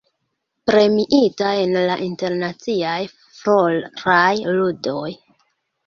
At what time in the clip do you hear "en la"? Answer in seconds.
1.67-1.99